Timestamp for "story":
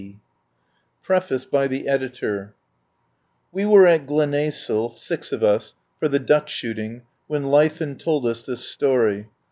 8.65-9.27